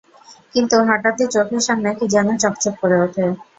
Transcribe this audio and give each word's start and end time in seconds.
কিন্তু 0.55 0.75
হঠাৎই 0.87 1.27
চোখের 1.33 1.61
সামনে 1.67 1.89
কী 1.97 2.05
যেন 2.13 2.27
চকচক 2.43 2.73
করে 2.81 2.95
উঠল। 3.03 3.21